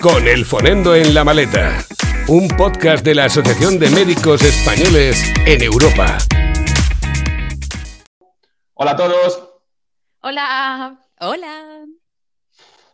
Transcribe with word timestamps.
con 0.00 0.26
El 0.26 0.44
Fonendo 0.44 0.94
en 0.94 1.14
la 1.14 1.24
Maleta, 1.24 1.78
un 2.28 2.48
podcast 2.48 3.04
de 3.04 3.14
la 3.14 3.24
Asociación 3.24 3.78
de 3.78 3.88
Médicos 3.90 4.42
Españoles 4.42 5.32
en 5.46 5.62
Europa. 5.62 6.18
Hola 8.74 8.90
a 8.90 8.96
todos. 8.96 9.50
Hola. 10.20 10.98
Hola. 11.20 11.86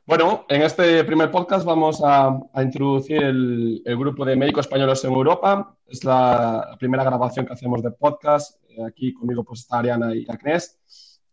Bueno, 0.06 0.46
en 0.48 0.62
este 0.62 1.02
primer 1.04 1.30
podcast 1.30 1.64
vamos 1.64 2.00
a, 2.04 2.38
introducir 2.56 3.22
el, 3.22 3.82
grupo 3.84 4.24
de 4.24 4.36
médicos 4.36 4.66
españoles 4.66 5.02
en 5.04 5.12
Europa. 5.12 5.76
Es 5.86 6.04
la 6.04 6.76
primera 6.78 7.02
grabación 7.04 7.46
que 7.46 7.52
hacemos 7.52 7.82
de 7.82 7.90
podcast. 7.90 8.60
Aquí 8.86 9.12
conmigo 9.12 9.44
pues 9.44 9.60
está 9.60 9.78
Ariana 9.78 10.14
y 10.14 10.26
Agnés. 10.28 10.78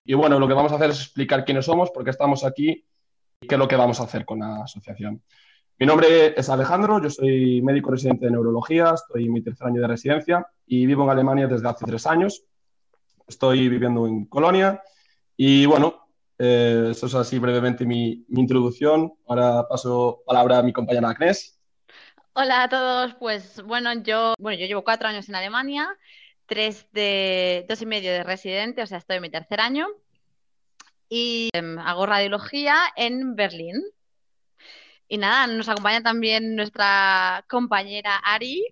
Y 0.04 0.14
bueno, 0.14 0.40
lo 0.40 0.48
que 0.48 0.54
vamos 0.54 0.72
a 0.72 0.76
hacer 0.76 0.90
es 0.90 1.00
explicar 1.00 1.46
quiénes 1.46 1.66
somos, 1.66 1.92
por 1.92 2.04
qué 2.04 2.10
estamos 2.10 2.44
aquí 2.44 2.86
y 3.42 3.48
qué 3.48 3.56
es 3.56 3.60
lo 3.60 3.68
que 3.68 3.76
vamos 3.76 4.00
a 4.00 4.04
hacer 4.04 4.26
con 4.26 4.40
la 4.40 4.64
asociación. 4.64 5.22
Mi 5.80 5.86
nombre 5.86 6.38
es 6.38 6.50
Alejandro, 6.50 7.02
yo 7.02 7.10
soy 7.10 7.62
médico 7.62 7.92
residente 7.92 8.26
de 8.26 8.32
neurología, 8.32 8.92
estoy 8.94 9.28
en 9.28 9.32
mi 9.32 9.42
tercer 9.42 9.66
año 9.66 9.80
de 9.80 9.88
residencia 9.88 10.46
y 10.68 10.86
vivo 10.86 11.06
en 11.06 11.10
Alemania 11.10 11.48
desde 11.48 11.70
hace 11.70 11.86
tres 11.86 12.06
años. 12.06 12.44
Estoy 13.26 13.70
viviendo 13.70 14.06
en 14.06 14.26
Colonia 14.26 14.84
y 15.38 15.66
bueno, 15.66 16.06
eh, 16.38 16.90
eso 16.92 17.06
es 17.06 17.16
así 17.16 17.40
brevemente 17.40 17.86
mi, 17.86 18.26
introducción. 18.28 19.14
Ahora 19.26 19.70
paso 19.70 20.22
palabra 20.26 20.58
a 20.58 20.64
mi 20.64 20.74
compañera 20.74 21.12
Agnes. 21.12 21.58
Hola 22.34 22.64
a 22.64 22.70
todos, 22.70 23.16
pues 23.16 23.64
bueno, 23.64 23.94
yo, 24.04 24.34
bueno, 24.38 24.60
yo 24.60 24.66
llevo 24.66 24.84
cuatro 24.84 25.08
años 25.08 25.30
en 25.30 25.36
Alemania, 25.36 25.88
tres 26.46 26.88
de, 26.92 27.66
dos 27.70 27.82
y 27.82 27.86
medio 27.86 28.12
de 28.12 28.26
residente, 28.26 28.82
o 28.82 28.86
sea, 28.86 28.98
estoy 28.98 29.16
en 29.16 29.22
mi 29.22 29.30
tercer 29.30 29.62
año 29.62 29.88
y 31.08 31.48
em, 31.54 31.80
hago 31.80 32.06
radiología 32.06 32.76
en 32.98 33.38
Berlín. 33.38 33.82
Y 35.12 35.18
nada, 35.18 35.48
nos 35.48 35.68
acompaña 35.68 36.04
también 36.04 36.56
nuestra 36.56 37.44
compañera 37.50 38.18
Ari. 38.18 38.64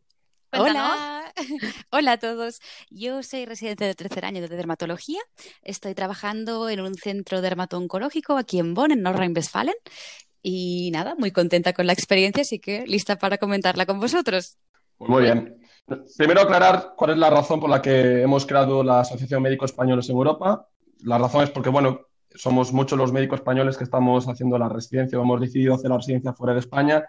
Hola, 0.52 1.34
hola 1.92 2.12
a 2.12 2.18
todos. 2.20 2.62
Yo 2.92 3.24
soy 3.24 3.46
residente 3.46 3.86
de 3.86 3.96
tercer 3.96 4.24
año 4.24 4.40
de 4.42 4.48
dermatología. 4.48 5.20
Estoy 5.64 5.96
trabajando 5.96 6.70
en 6.70 6.82
un 6.82 6.94
centro 6.94 7.42
dermato-oncológico 7.42 8.38
aquí 8.38 8.60
en 8.60 8.76
Bonn, 8.76 8.92
en 8.92 9.02
Nordrhein-Westfalen. 9.02 9.74
Y 10.44 10.92
nada, 10.92 11.16
muy 11.16 11.32
contenta 11.32 11.74
con 11.74 11.88
la 11.88 11.94
experiencia, 11.94 12.44
así 12.44 12.60
que 12.60 12.86
lista 12.86 13.18
para 13.18 13.40
comentarla 13.40 13.88
con 13.88 14.00
vosotros. 14.00 14.58
Muy 15.00 15.24
bien. 15.24 15.60
Primero 16.18 16.42
aclarar 16.42 16.94
cuál 16.96 17.12
es 17.12 17.18
la 17.18 17.32
razón 17.32 17.60
por 17.60 17.70
la 17.72 17.82
que 17.82 18.22
hemos 18.22 18.46
creado 18.46 18.84
la 18.84 19.00
Asociación 19.00 19.42
Médicos 19.42 19.72
Españoles 19.72 20.08
en 20.10 20.18
Europa. 20.18 20.68
La 21.00 21.18
razón 21.18 21.44
es 21.44 21.50
porque, 21.50 21.70
bueno, 21.70 22.07
somos 22.38 22.72
muchos 22.72 22.98
los 22.98 23.12
médicos 23.12 23.40
españoles 23.40 23.78
que 23.78 23.84
estamos 23.84 24.28
haciendo 24.28 24.58
la 24.58 24.70
residencia 24.70 25.20
o 25.20 25.24
hemos 25.24 25.42
decidido 25.42 25.74
hacer 25.74 25.90
la 25.90 25.98
residencia 25.98 26.34
fuera 26.34 26.54
de 26.54 26.60
España. 26.60 27.06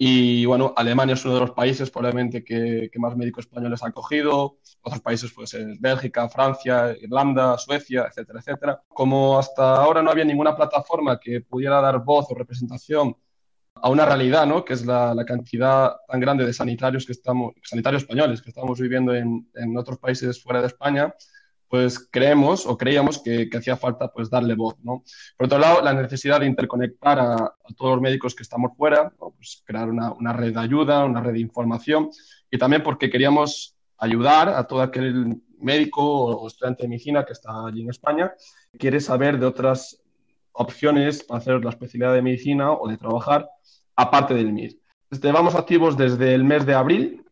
Y 0.00 0.44
bueno, 0.44 0.72
Alemania 0.76 1.14
es 1.14 1.24
uno 1.24 1.34
de 1.34 1.40
los 1.40 1.50
países 1.50 1.90
probablemente 1.90 2.44
que, 2.44 2.88
más 2.98 3.16
médicos 3.16 3.46
españoles 3.46 3.82
han 3.82 3.92
cogido. 3.92 4.58
Otros 4.82 5.00
países 5.00 5.32
pues 5.34 5.56
Bélgica, 5.80 6.28
Francia, 6.28 6.94
Irlanda, 7.00 7.58
Suecia, 7.58 8.06
etcétera, 8.08 8.38
etcétera. 8.38 8.82
Como 8.88 9.38
hasta 9.38 9.76
ahora 9.76 10.02
no 10.02 10.10
había 10.10 10.24
ninguna 10.24 10.56
plataforma 10.56 11.18
que 11.18 11.40
pudiera 11.40 11.80
dar 11.80 12.04
voz 12.04 12.26
o 12.30 12.34
representación 12.34 13.16
a 13.74 13.88
una 13.90 14.04
realidad, 14.04 14.46
¿no? 14.46 14.64
Que 14.64 14.74
es 14.74 14.84
la, 14.86 15.14
cantidad 15.26 15.96
tan 16.06 16.20
grande 16.20 16.44
de 16.44 16.52
sanitarios 16.52 17.04
que 17.06 17.12
estamos, 17.12 17.54
sanitarios 17.62 18.02
españoles 18.02 18.42
que 18.42 18.50
estamos 18.50 18.78
viviendo 18.78 19.14
en, 19.14 19.48
en 19.54 19.76
otros 19.76 19.98
países 19.98 20.40
fuera 20.42 20.60
de 20.60 20.68
España 20.68 21.14
pues 21.68 22.08
creemos 22.10 22.66
o 22.66 22.76
creíamos 22.76 23.22
que, 23.22 23.48
hacía 23.56 23.76
falta 23.76 24.08
pues 24.08 24.30
darle 24.30 24.54
voz, 24.54 24.76
¿no? 24.82 25.04
Por 25.36 25.46
otro 25.46 25.58
lado, 25.58 25.82
la 25.82 25.92
necesidad 25.92 26.40
de 26.40 26.46
interconectar 26.46 27.18
a, 27.18 27.54
todos 27.76 27.92
los 27.92 28.00
médicos 28.00 28.34
que 28.34 28.42
estamos 28.42 28.72
fuera, 28.76 29.12
pues 29.18 29.62
crear 29.64 29.88
una, 29.90 30.32
red 30.32 30.54
de 30.54 30.60
ayuda, 30.60 31.04
una 31.04 31.20
red 31.20 31.34
de 31.34 31.40
información 31.40 32.10
y 32.50 32.58
también 32.58 32.82
porque 32.82 33.10
queríamos 33.10 33.76
ayudar 33.98 34.48
a 34.48 34.66
todo 34.66 34.80
aquel 34.80 35.42
médico 35.60 36.02
o 36.02 36.46
estudiante 36.46 36.84
de 36.84 36.88
medicina 36.88 37.24
que 37.24 37.32
está 37.32 37.66
allí 37.66 37.82
en 37.82 37.90
España, 37.90 38.32
quiere 38.78 39.00
saber 39.00 39.38
de 39.38 39.46
otras 39.46 40.00
opciones 40.52 41.22
para 41.22 41.38
hacer 41.38 41.64
la 41.64 41.70
especialidad 41.70 42.14
de 42.14 42.22
medicina 42.22 42.72
o 42.72 42.88
de 42.88 42.96
trabajar 42.96 43.48
aparte 43.94 44.34
del 44.34 44.52
MIR. 44.52 44.78
Estamos 45.10 45.54
activos 45.54 45.96
desde 45.96 46.34
el 46.34 46.44
mes 46.44 46.64
de 46.64 46.74
abril 46.74 47.27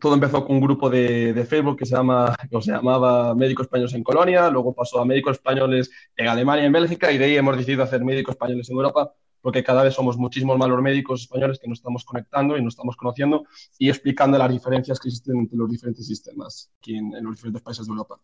todo 0.00 0.14
empezó 0.14 0.44
con 0.44 0.56
un 0.56 0.62
grupo 0.62 0.90
de, 0.90 1.46
Facebook 1.48 1.78
que 1.78 1.86
se, 1.86 1.94
llamaba 1.94 3.34
Médicos 3.34 3.66
Españoles 3.66 3.94
en 3.94 4.02
Colonia, 4.02 4.50
luego 4.50 4.74
pasó 4.74 5.00
a 5.00 5.04
Médicos 5.04 5.36
Españoles 5.36 5.90
en 6.16 6.28
Alemania 6.28 6.64
y 6.64 6.66
en 6.66 6.72
Bélgica, 6.72 7.12
y 7.12 7.18
de 7.18 7.26
ahí 7.26 7.36
hemos 7.36 7.56
decidido 7.56 7.84
hacer 7.84 8.04
Médicos 8.04 8.32
Españoles 8.32 8.68
en 8.70 8.76
Europa, 8.76 9.12
porque 9.40 9.62
cada 9.62 9.82
vez 9.82 9.94
somos 9.94 10.16
muchísimos 10.16 10.58
más 10.58 10.68
los 10.68 10.82
médicos 10.82 11.22
españoles 11.22 11.58
que 11.58 11.68
nos 11.68 11.78
estamos 11.78 12.04
conectando 12.04 12.56
y 12.56 12.62
nos 12.62 12.74
estamos 12.74 12.96
conociendo 12.96 13.44
y 13.78 13.88
explicando 13.88 14.36
las 14.36 14.50
diferencias 14.50 14.98
que 14.98 15.08
existen 15.08 15.38
entre 15.38 15.56
los 15.56 15.70
diferentes 15.70 16.06
sistemas 16.06 16.70
aquí 16.78 16.96
en, 16.96 17.12
los 17.22 17.36
diferentes 17.36 17.62
países 17.62 17.86
de 17.86 17.90
Europa. 17.90 18.20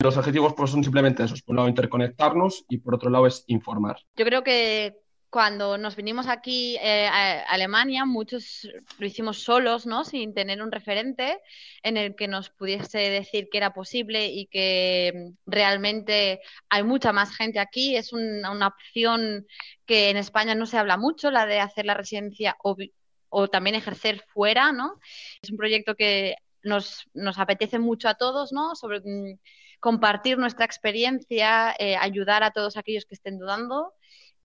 Los 0.00 0.16
objetivos 0.16 0.54
pues, 0.54 0.70
son 0.70 0.82
simplemente 0.82 1.24
esos, 1.24 1.42
por 1.42 1.54
un 1.54 1.56
lado 1.56 1.68
interconectarnos 1.68 2.64
y 2.68 2.78
por 2.78 2.94
otro 2.94 3.10
lado 3.10 3.26
es 3.26 3.44
informar. 3.48 3.98
Yo 4.16 4.24
creo 4.24 4.44
que 4.44 4.96
cuando 5.30 5.76
nos 5.76 5.94
vinimos 5.94 6.26
aquí 6.26 6.76
eh, 6.80 7.06
a 7.06 7.42
Alemania, 7.42 8.06
muchos 8.06 8.66
lo 8.98 9.06
hicimos 9.06 9.42
solos, 9.42 9.86
¿no? 9.86 10.04
Sin 10.04 10.32
tener 10.32 10.62
un 10.62 10.72
referente 10.72 11.40
en 11.82 11.98
el 11.98 12.16
que 12.16 12.28
nos 12.28 12.48
pudiese 12.50 12.98
decir 12.98 13.48
que 13.50 13.58
era 13.58 13.74
posible 13.74 14.28
y 14.28 14.46
que 14.46 15.12
mm, 15.14 15.50
realmente 15.50 16.40
hay 16.70 16.82
mucha 16.82 17.12
más 17.12 17.34
gente 17.36 17.58
aquí. 17.58 17.96
Es 17.96 18.12
una 18.12 18.66
opción 18.66 19.46
que 19.86 20.08
en 20.10 20.16
España 20.16 20.54
no 20.54 20.64
se 20.64 20.78
habla 20.78 20.96
mucho, 20.96 21.30
la 21.30 21.44
de 21.46 21.60
hacer 21.60 21.84
la 21.84 21.94
residencia 21.94 22.56
o, 22.62 23.48
también 23.48 23.76
ejercer 23.76 24.24
fuera, 24.32 24.72
¿no? 24.72 24.98
Es 25.42 25.50
un 25.50 25.58
proyecto 25.58 25.94
que 25.94 26.36
nos, 26.62 27.06
nos 27.12 27.38
apetece 27.38 27.78
mucho 27.78 28.08
a 28.08 28.14
todos, 28.14 28.52
¿no? 28.52 28.74
Sobre 28.74 29.00
mm, 29.00 29.38
compartir 29.78 30.38
nuestra 30.38 30.64
experiencia, 30.64 31.74
eh, 31.78 31.96
ayudar 31.96 32.42
a 32.42 32.50
todos 32.52 32.78
aquellos 32.78 33.04
que 33.04 33.14
estén 33.14 33.38
dudando 33.38 33.92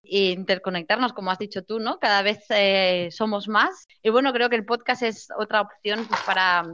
interconectarnos, 0.03 1.13
como 1.13 1.31
has 1.31 1.39
dicho 1.39 1.63
tú, 1.63 1.79
¿no? 1.79 1.99
Cada 1.99 2.21
vez 2.21 2.45
eh, 2.49 3.09
somos 3.11 3.47
más. 3.47 3.87
Y 4.01 4.09
bueno, 4.09 4.33
creo 4.33 4.49
que 4.49 4.55
el 4.55 4.65
podcast 4.65 5.03
es 5.03 5.29
otra 5.37 5.61
opción 5.61 6.05
pues, 6.07 6.21
para, 6.21 6.65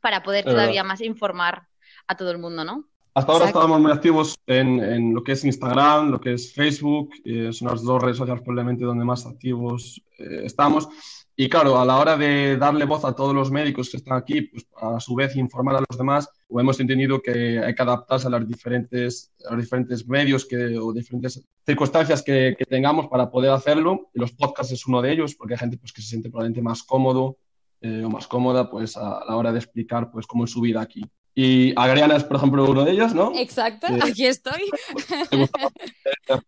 para 0.00 0.22
poder 0.22 0.44
todavía 0.44 0.84
más 0.84 1.00
informar 1.00 1.66
a 2.06 2.16
todo 2.16 2.30
el 2.30 2.38
mundo, 2.38 2.64
¿no? 2.64 2.88
Hasta 3.14 3.32
ahora 3.32 3.46
estábamos 3.46 3.78
muy 3.78 3.92
activos 3.92 4.38
en, 4.46 4.82
en, 4.82 5.14
lo 5.14 5.22
que 5.22 5.32
es 5.32 5.44
Instagram, 5.44 6.10
lo 6.10 6.18
que 6.18 6.32
es 6.32 6.54
Facebook, 6.54 7.10
eh, 7.26 7.52
son 7.52 7.68
las 7.68 7.82
dos 7.82 8.02
redes 8.02 8.16
sociales 8.16 8.42
probablemente 8.42 8.86
donde 8.86 9.04
más 9.04 9.26
activos 9.26 10.00
eh, 10.18 10.42
estamos. 10.44 10.88
Y 11.36 11.48
claro, 11.50 11.78
a 11.78 11.84
la 11.84 11.98
hora 11.98 12.16
de 12.16 12.56
darle 12.56 12.86
voz 12.86 13.04
a 13.04 13.14
todos 13.14 13.34
los 13.34 13.50
médicos 13.50 13.90
que 13.90 13.98
están 13.98 14.16
aquí, 14.16 14.42
pues 14.42 14.66
a 14.80 14.98
su 14.98 15.14
vez 15.14 15.36
informar 15.36 15.76
a 15.76 15.84
los 15.86 15.98
demás, 15.98 16.26
hemos 16.60 16.78
entendido 16.80 17.20
que 17.20 17.58
hay 17.58 17.74
que 17.74 17.82
adaptarse 17.82 18.26
a, 18.26 18.30
las 18.30 18.46
diferentes, 18.46 19.32
a 19.48 19.54
los 19.54 19.64
diferentes 19.64 20.06
medios 20.06 20.44
que, 20.44 20.78
o 20.78 20.92
diferentes 20.92 21.42
circunstancias 21.64 22.22
que, 22.22 22.54
que, 22.58 22.64
tengamos 22.64 23.08
para 23.08 23.30
poder 23.30 23.50
hacerlo. 23.50 24.10
Y 24.14 24.20
los 24.20 24.32
podcasts 24.32 24.72
es 24.72 24.86
uno 24.86 25.02
de 25.02 25.12
ellos, 25.12 25.34
porque 25.34 25.54
hay 25.54 25.58
gente 25.58 25.78
pues, 25.78 25.92
que 25.92 26.02
se 26.02 26.08
siente 26.08 26.30
probablemente 26.30 26.62
más 26.62 26.82
cómodo 26.82 27.38
eh, 27.80 28.04
o 28.04 28.10
más 28.10 28.26
cómoda 28.26 28.70
pues, 28.70 28.96
a, 28.96 29.24
la 29.26 29.36
hora 29.36 29.52
de 29.52 29.58
explicar 29.58 30.10
pues, 30.10 30.26
cómo 30.26 30.44
es 30.44 30.50
su 30.50 30.60
vida 30.60 30.80
aquí. 30.80 31.02
Y 31.34 31.72
Agriana 31.76 32.16
es, 32.16 32.24
por 32.24 32.36
ejemplo, 32.36 32.70
uno 32.70 32.84
de 32.84 32.92
ellos, 32.92 33.14
¿no? 33.14 33.32
Exacto, 33.34 33.86
aquí 34.02 34.26
estoy. 34.26 34.60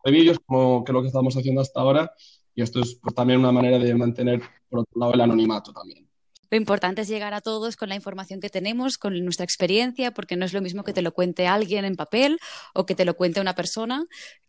vídeos 0.04 0.38
como 0.44 0.84
que 0.84 0.92
lo 0.92 1.00
que 1.00 1.08
estamos 1.08 1.34
haciendo 1.36 1.62
hasta 1.62 1.80
ahora 1.80 2.12
y 2.54 2.62
esto 2.62 2.80
es 2.80 2.98
pues, 3.02 3.14
también 3.14 3.40
una 3.40 3.52
manera 3.52 3.78
de 3.78 3.94
mantener, 3.94 4.40
por 4.68 4.80
otro 4.80 5.00
lado, 5.00 5.14
el 5.14 5.20
anonimato 5.20 5.72
también. 5.72 6.03
Lo 6.54 6.58
importante 6.58 7.02
es 7.02 7.08
llegar 7.08 7.34
a 7.34 7.40
todos 7.40 7.74
con 7.74 7.88
la 7.88 7.96
información 7.96 8.38
que 8.38 8.48
tenemos, 8.48 8.96
con 8.96 9.18
nuestra 9.24 9.42
experiencia, 9.42 10.12
porque 10.12 10.36
no 10.36 10.44
es 10.44 10.52
lo 10.52 10.60
mismo 10.60 10.84
que 10.84 10.92
te 10.92 11.02
lo 11.02 11.12
cuente 11.12 11.48
alguien 11.48 11.84
en 11.84 11.96
papel 11.96 12.38
o 12.74 12.86
que 12.86 12.94
te 12.94 13.04
lo 13.04 13.16
cuente 13.16 13.40
una 13.40 13.56
persona 13.56 14.04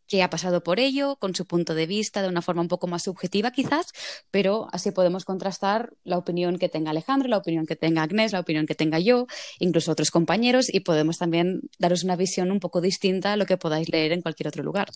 que 0.08 0.22
ha 0.22 0.30
pasado 0.30 0.62
por 0.62 0.80
ello, 0.80 1.16
con 1.16 1.34
su 1.34 1.48
punto 1.48 1.74
de 1.74 1.88
vista, 1.88 2.22
de 2.22 2.28
una 2.28 2.44
forma 2.44 2.62
un 2.62 2.68
poco 2.68 2.86
más 2.86 3.06
subjetiva 3.06 3.50
quizás, 3.50 3.92
pero 4.30 4.68
así 4.72 4.92
podemos 4.92 5.26
contrastar 5.26 5.94
la 6.04 6.20
opinión 6.20 6.60
que 6.60 6.70
tenga 6.70 6.92
Alejandro, 6.92 7.28
la 7.28 7.38
opinión 7.38 7.66
que 7.66 7.76
tenga 7.76 8.04
Agnés, 8.04 8.34
la 8.34 8.42
opinión 8.42 8.68
que 8.68 8.76
tenga 8.76 9.00
yo, 9.00 9.26
incluso 9.58 9.92
otros 9.92 10.12
compañeros, 10.12 10.72
y 10.72 10.82
podemos 10.82 11.18
también 11.18 11.62
daros 11.80 12.04
una 12.04 12.16
visión 12.16 12.52
un 12.52 12.60
poco 12.60 12.82
distinta 12.82 13.34
a 13.34 13.36
lo 13.36 13.48
que 13.48 13.58
podáis 13.58 13.90
leer 13.90 14.12
en 14.12 14.22
cualquier 14.22 14.50
otro 14.50 14.62
lugar 14.62 14.90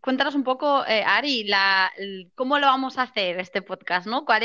cuéntanos 0.00 0.34
un 0.36 0.44
poco, 0.44 0.86
eh, 0.86 1.02
Ari, 1.04 1.50
cómo 2.36 2.58
lo 2.58 2.66
vamos 2.66 2.98
a 2.98 3.02
hacer 3.02 3.40
este 3.40 3.60
podcast, 3.60 4.06
¿no? 4.06 4.24
¿Cuál 4.24 4.44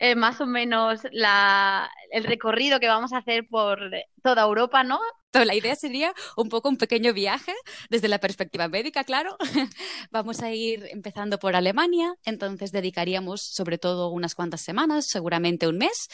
eh, 0.00 0.16
más 0.16 0.40
o 0.40 0.46
menos 0.46 1.02
la, 1.12 1.90
el 2.10 2.24
recorrido 2.24 2.80
que 2.80 2.88
vamos 2.88 3.12
a 3.12 3.18
hacer 3.18 3.46
por 3.48 3.78
toda 4.22 4.42
Europa, 4.42 4.84
¿no? 4.84 5.00
La 5.32 5.54
idea 5.54 5.76
sería 5.76 6.12
un 6.36 6.48
poco 6.48 6.68
un 6.68 6.76
pequeño 6.76 7.12
viaje 7.12 7.54
desde 7.88 8.08
la 8.08 8.18
perspectiva 8.18 8.66
médica, 8.66 9.04
claro. 9.04 9.36
Vamos 10.10 10.42
a 10.42 10.50
ir 10.50 10.88
empezando 10.90 11.38
por 11.38 11.54
Alemania, 11.54 12.14
entonces 12.24 12.72
dedicaríamos 12.72 13.40
sobre 13.40 13.78
todo 13.78 14.08
unas 14.08 14.34
cuantas 14.34 14.60
semanas, 14.60 15.06
seguramente 15.06 15.68
un 15.68 15.78
mes, 15.78 16.08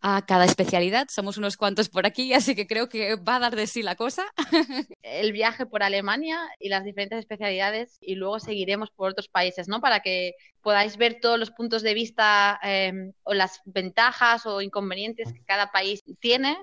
a 0.00 0.24
cada 0.24 0.46
especialidad. 0.46 1.08
Somos 1.10 1.36
unos 1.36 1.58
cuantos 1.58 1.90
por 1.90 2.06
aquí, 2.06 2.32
así 2.32 2.54
que 2.54 2.66
creo 2.66 2.88
que 2.88 3.16
va 3.16 3.36
a 3.36 3.40
dar 3.40 3.56
de 3.56 3.66
sí 3.66 3.82
la 3.82 3.94
cosa. 3.94 4.24
El 5.02 5.32
viaje 5.32 5.66
por 5.66 5.82
Alemania 5.82 6.40
y 6.58 6.70
las 6.70 6.84
diferentes 6.84 7.18
especialidades 7.18 7.98
y 8.00 8.14
luego 8.14 8.40
seguiremos 8.40 8.90
por 8.90 9.10
otros 9.10 9.28
países, 9.28 9.68
¿no? 9.68 9.82
Para 9.82 10.00
que 10.00 10.32
podáis 10.62 10.96
ver 10.96 11.18
todos 11.20 11.38
los 11.38 11.50
puntos 11.50 11.82
de 11.82 11.92
vista 11.92 12.58
eh, 12.62 13.12
o 13.24 13.34
las 13.34 13.60
ventajas 13.66 14.46
o 14.46 14.62
inconvenientes 14.62 15.32
que 15.32 15.41
cada 15.44 15.72
país 15.72 16.02
tiene 16.20 16.56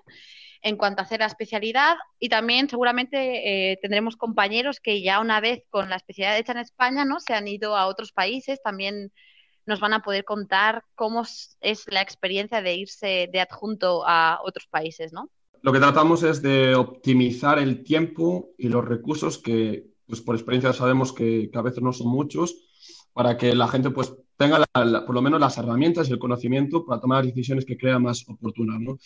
en 0.61 0.75
cuanto 0.75 1.01
a 1.01 1.05
hacer 1.05 1.21
la 1.21 1.25
especialidad 1.25 1.95
y 2.19 2.29
también 2.29 2.69
seguramente 2.69 3.71
eh, 3.71 3.79
tendremos 3.81 4.17
compañeros 4.17 4.79
que 4.79 5.01
ya 5.01 5.19
una 5.21 5.39
vez 5.39 5.63
con 5.69 5.89
la 5.89 5.95
especialidad 5.95 6.37
hecha 6.37 6.51
en 6.51 6.57
España 6.59 7.05
no 7.05 7.19
se 7.19 7.33
han 7.33 7.47
ido 7.47 7.77
a 7.77 7.87
otros 7.87 8.11
países 8.11 8.61
también 8.61 9.11
nos 9.69 9.79
van 9.79 9.93
a 9.93 10.01
poder 10.01 10.25
contar 10.25 10.83
cómo 10.95 11.23
es 11.61 11.85
la 11.87 12.01
experiencia 12.01 12.61
de 12.61 12.75
irse 12.75 13.29
de 13.31 13.39
adjunto 13.39 14.03
a 14.05 14.39
otros 14.43 14.67
países, 14.67 15.13
¿no? 15.13 15.29
Lo 15.61 15.71
que 15.71 15.79
tratamos 15.79 16.23
es 16.23 16.41
de 16.41 16.75
optimizar 16.75 17.59
el 17.59 17.83
tiempo 17.83 18.49
y 18.57 18.69
los 18.69 18.83
recursos 18.83 19.37
que, 19.37 19.85
pues 20.07 20.21
por 20.21 20.35
experiencia 20.35 20.73
sabemos 20.73 21.13
que, 21.13 21.51
a 21.53 21.61
veces 21.61 21.83
no 21.83 21.93
son 21.93 22.07
muchos, 22.07 22.55
para 23.13 23.37
que 23.37 23.53
la 23.55 23.67
gente 23.67 23.89
pues 23.91 24.13
tenga 24.39 24.65
por 25.05 25.13
lo 25.13 25.21
menos 25.21 25.39
las 25.39 25.57
herramientas 25.57 26.09
y 26.09 26.13
el 26.13 26.19
conocimiento 26.19 26.85
para 26.85 27.01
tomar 27.01 27.25
las 27.25 27.35
decisiones 27.35 27.65
que 27.65 27.77
crea 27.77 27.99
más 27.99 28.25
oportunas, 28.27 28.79
¿no? 28.79 28.97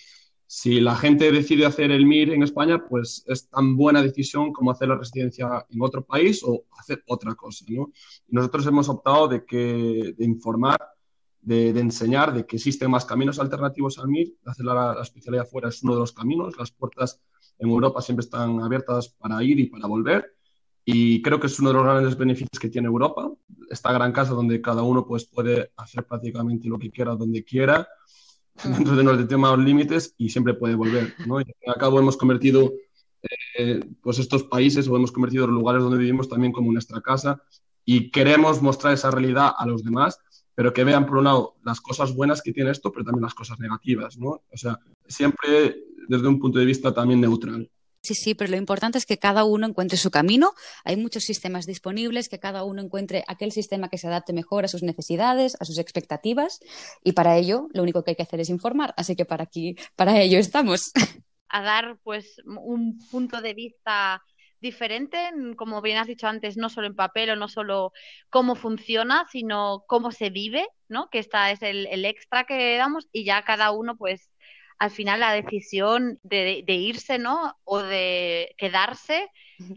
si 0.46 0.80
la 0.80 0.96
gente 0.96 1.32
decide 1.32 1.66
hacer 1.66 1.90
el 1.90 2.06
MIR 2.06 2.34
en 2.34 2.44
España, 2.44 2.86
pues 2.88 3.24
es 3.28 3.50
tan 3.50 3.76
buena 3.76 4.04
decisión 4.04 4.54
como 4.54 4.70
hacer 4.70 4.88
la 4.88 4.98
residencia 4.98 5.66
en 5.68 5.82
otro 5.82 6.06
país 6.06 6.44
o 6.44 6.66
hacer 6.78 7.04
otra 7.08 7.34
cosa. 7.34 7.66
¿no? 7.70 7.92
nosotros 8.28 8.68
hemos 8.68 8.88
optado 8.88 9.28
de, 9.28 9.44
que, 9.46 10.14
de 10.16 10.24
informar, 10.24 10.78
de, 11.42 11.70
enseñar, 11.70 12.36
de 12.36 12.46
que 12.46 12.58
existen 12.58 12.92
más 12.92 13.04
caminos 13.04 13.40
alternativos 13.40 13.98
al 13.98 14.10
MIR. 14.10 14.36
Hacer 14.46 14.66
la, 14.66 14.94
la 14.94 15.02
especialidad 15.02 15.48
fuera 15.48 15.70
es 15.70 15.82
uno 15.82 15.96
de 15.96 16.02
los 16.02 16.12
caminos. 16.12 16.56
Las 16.56 16.72
puertas 16.72 17.20
en 17.58 17.70
Europa 17.70 18.04
siempre 18.04 18.24
están 18.24 18.62
abiertas 18.62 19.10
para 19.10 19.44
ir 19.44 19.60
y 19.60 19.66
para 19.66 19.88
volver. 19.88 20.36
Y 20.86 21.22
creo 21.22 21.40
que 21.40 21.48
es 21.48 21.60
uno 21.60 21.70
de 21.70 21.76
los 21.76 21.84
grandes 21.84 22.18
beneficios 22.18 22.60
que 22.60 22.70
tiene 22.70 22.88
Europa. 22.88 23.32
Esta 23.70 23.94
gran 23.94 24.12
casa 24.12 24.34
donde 24.34 24.62
cada 24.62 24.84
uno 24.84 25.06
pues, 25.06 25.26
puede 25.26 25.72
hacer 25.78 26.06
prácticamente 26.06 26.68
lo 26.68 26.78
que 26.78 26.92
quiera, 26.92 27.16
donde 27.16 27.44
quiera 27.44 27.88
dentro 28.64 28.96
de 28.96 29.04
los 29.04 29.28
temas 29.28 29.58
límites 29.58 30.14
y 30.18 30.30
siempre 30.30 30.54
puede 30.54 30.76
volver. 30.76 31.16
¿no? 31.26 31.40
Y 31.42 31.46
al 31.66 31.76
cabo 31.76 32.00
hemos 32.00 32.18
convertido 32.18 32.74
eh, 33.58 33.84
pues 34.02 34.20
estos 34.20 34.44
países 34.44 34.88
o 34.88 34.96
hemos 34.96 35.12
convertido 35.12 35.48
los 35.48 35.56
lugares 35.56 35.82
donde 35.82 35.98
vivimos 35.98 36.28
también 36.28 36.52
como 36.52 36.72
nuestra 36.72 37.02
casa 37.02 37.42
y 37.86 38.12
queremos 38.12 38.62
mostrar 38.62 38.94
esa 38.94 39.12
realidad 39.12 39.54
a 39.58 39.66
los 39.66 39.84
demás, 39.84 40.20
pero 40.56 40.74
que 40.74 40.84
vean 40.84 41.06
por 41.06 41.18
un 41.18 41.26
lado 41.26 41.56
las 41.64 41.82
cosas 41.82 42.14
buenas 42.14 42.42
que 42.42 42.54
tiene 42.54 42.72
esto, 42.72 42.92
pero 42.92 43.06
también 43.06 43.24
las 43.24 43.34
cosas 43.34 43.60
negativas. 43.60 44.18
¿no? 44.18 44.28
O 44.52 44.58
sea, 44.58 44.80
siempre 45.08 45.84
desde 46.08 46.28
un 46.28 46.40
punto 46.40 46.60
de 46.60 46.66
vista 46.66 46.94
también 46.94 47.22
neutral. 47.22 47.70
Sí, 48.04 48.16
sí, 48.16 48.36
pero 48.36 48.52
lo 48.52 48.58
importante 48.58 48.98
es 48.98 49.06
que 49.06 49.18
cada 49.18 49.46
uno 49.46 49.66
encuentre 49.66 49.98
su 49.98 50.12
camino. 50.12 50.56
Hay 50.84 50.98
muchos 50.98 51.24
sistemas 51.24 51.66
disponibles, 51.66 52.28
que 52.28 52.38
cada 52.38 52.66
uno 52.66 52.82
encuentre 52.82 53.24
aquel 53.28 53.54
sistema 53.54 53.88
que 53.88 53.98
se 53.98 54.08
adapte 54.08 54.34
mejor 54.34 54.66
a 54.66 54.68
sus 54.68 54.84
necesidades, 54.84 55.56
a 55.62 55.64
sus 55.64 55.78
expectativas, 55.78 56.60
y 57.02 57.14
para 57.14 57.38
ello 57.38 57.70
lo 57.74 57.82
único 57.82 58.04
que 58.04 58.12
hay 58.12 58.16
que 58.18 58.24
hacer 58.24 58.42
es 58.42 58.50
informar. 58.50 58.94
Así 58.98 59.16
que 59.16 59.24
para 59.24 59.46
aquí, 59.46 59.78
para 59.96 60.20
ello 60.20 60.38
estamos. 60.38 60.92
A 61.48 61.62
dar 61.62 61.98
pues 62.04 62.42
un 62.46 63.00
punto 63.10 63.40
de 63.40 63.54
vista 63.54 64.22
diferente, 64.60 65.18
como 65.56 65.82
bien 65.82 65.98
has 65.98 66.08
dicho 66.08 66.28
antes, 66.28 66.58
no 66.58 66.68
solo 66.68 66.88
en 66.88 66.96
papel 66.96 67.30
o 67.30 67.36
no 67.38 67.48
solo 67.48 67.94
cómo 68.30 68.56
funciona, 68.56 69.26
sino 69.32 69.86
cómo 69.88 70.12
se 70.12 70.30
vive, 70.30 70.68
¿no? 70.90 71.10
Que 71.10 71.20
esta 71.20 71.52
es 71.52 71.62
el, 71.62 71.88
el 71.88 72.04
extra 72.04 72.44
que 72.44 72.76
damos 72.76 73.08
y 73.14 73.24
ya 73.24 73.44
cada 73.44 73.72
uno 73.72 73.96
pues 73.96 74.30
al 74.80 74.92
final 74.92 75.20
la 75.20 75.34
decisión 75.34 76.20
de, 76.24 76.64
irse, 76.68 77.20
¿no? 77.20 77.56
O 77.64 77.80
de 77.80 78.54
quedarse 78.58 79.30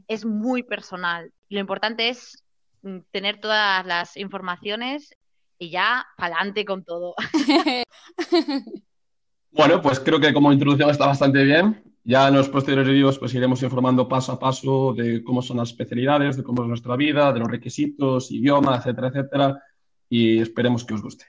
es 0.08 0.24
muy 0.24 0.62
personal. 0.62 1.32
Lo 1.48 1.60
importante 1.60 2.08
es 2.08 2.44
mm, 2.82 2.98
tener 3.10 3.40
todas 3.40 3.84
las 3.86 4.16
informaciones 4.16 5.14
y 5.58 5.70
ya 5.70 6.06
adelante 6.16 6.64
con 6.64 6.84
todo. 6.84 7.14
bueno, 9.50 9.80
pues 9.80 10.00
creo 10.00 10.20
que 10.20 10.32
como 10.32 10.52
introducción 10.52 10.90
está 10.90 11.06
bastante 11.06 11.44
bien. 11.44 11.82
Ya 12.04 12.28
en 12.28 12.34
los 12.34 12.48
posteriores 12.48 12.88
vídeos 12.88 13.18
pues 13.18 13.34
iremos 13.34 13.62
informando 13.62 14.08
paso 14.08 14.32
a 14.32 14.38
paso 14.38 14.94
de 14.94 15.24
cómo 15.24 15.42
son 15.42 15.56
las 15.56 15.70
especialidades, 15.70 16.36
de 16.36 16.44
cómo 16.44 16.62
es 16.62 16.68
nuestra 16.68 16.94
vida, 16.94 17.32
de 17.32 17.40
los 17.40 17.50
requisitos, 17.50 18.30
idioma, 18.30 18.76
etcétera, 18.76 19.08
etcétera. 19.08 19.62
Y 20.08 20.38
esperemos 20.38 20.84
que 20.84 20.94
os 20.94 21.02
guste. 21.02 21.26